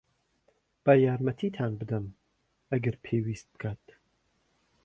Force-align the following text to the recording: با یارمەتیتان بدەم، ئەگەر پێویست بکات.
با 0.85 0.93
یارمەتیتان 1.05 1.71
بدەم، 1.79 2.05
ئەگەر 2.71 2.95
پێویست 3.05 3.47
بکات. 3.53 3.83